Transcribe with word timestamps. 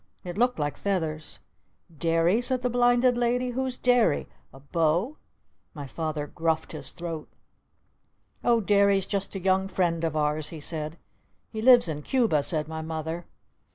It 0.23 0.35
looked 0.35 0.57
like 0.57 0.77
feathers. 0.77 1.37
"Derry?" 1.95 2.41
said 2.41 2.63
the 2.63 2.71
Blinded 2.71 3.19
Lady. 3.19 3.51
"Who's 3.51 3.77
Derry? 3.77 4.27
A 4.51 4.59
beau?" 4.59 5.17
My 5.75 5.85
Father 5.85 6.25
gruffed 6.25 6.71
his 6.71 6.89
throat. 6.89 7.27
"Oh 8.43 8.61
Derry's 8.61 9.05
just 9.05 9.35
a 9.35 9.39
young 9.39 9.67
friend 9.67 10.03
of 10.03 10.15
ours," 10.15 10.49
he 10.49 10.59
said. 10.59 10.97
"He 11.51 11.61
lives 11.61 11.87
in 11.87 12.01
Cuba," 12.01 12.41
said 12.41 12.67
my 12.67 12.81
Mother. 12.81 13.27